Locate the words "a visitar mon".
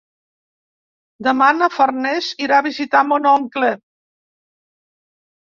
2.61-3.29